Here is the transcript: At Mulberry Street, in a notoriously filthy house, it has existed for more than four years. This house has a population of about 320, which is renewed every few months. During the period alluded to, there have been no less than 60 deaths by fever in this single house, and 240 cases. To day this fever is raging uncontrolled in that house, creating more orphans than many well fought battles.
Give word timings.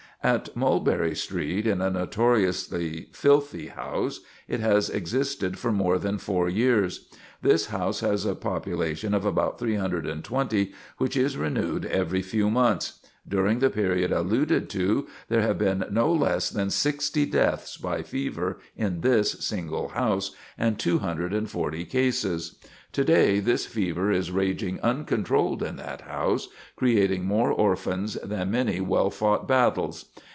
At 0.23 0.55
Mulberry 0.55 1.15
Street, 1.15 1.65
in 1.65 1.81
a 1.81 1.89
notoriously 1.89 3.09
filthy 3.11 3.69
house, 3.69 4.19
it 4.47 4.59
has 4.59 4.87
existed 4.87 5.57
for 5.57 5.71
more 5.71 5.97
than 5.97 6.19
four 6.19 6.47
years. 6.47 7.09
This 7.41 7.65
house 7.71 8.01
has 8.01 8.23
a 8.23 8.35
population 8.35 9.15
of 9.15 9.25
about 9.25 9.57
320, 9.57 10.73
which 10.99 11.17
is 11.17 11.37
renewed 11.39 11.85
every 11.87 12.21
few 12.21 12.51
months. 12.51 12.99
During 13.27 13.59
the 13.59 13.69
period 13.71 14.11
alluded 14.11 14.69
to, 14.71 15.07
there 15.27 15.41
have 15.41 15.57
been 15.57 15.85
no 15.91 16.11
less 16.11 16.49
than 16.51 16.69
60 16.69 17.25
deaths 17.27 17.77
by 17.77 18.01
fever 18.03 18.59
in 18.75 19.01
this 19.01 19.31
single 19.45 19.89
house, 19.89 20.31
and 20.57 20.77
240 20.79 21.85
cases. 21.85 22.59
To 22.93 23.05
day 23.05 23.39
this 23.39 23.65
fever 23.67 24.11
is 24.11 24.31
raging 24.31 24.79
uncontrolled 24.81 25.63
in 25.63 25.77
that 25.77 26.01
house, 26.01 26.49
creating 26.75 27.23
more 27.25 27.51
orphans 27.51 28.15
than 28.15 28.51
many 28.51 28.81
well 28.81 29.09
fought 29.11 29.47
battles. 29.47 30.05